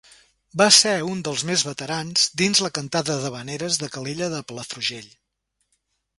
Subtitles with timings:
[0.59, 5.15] Va ser un dels més veterans dins la cantada d'havaneres de Calella de Palafrugell.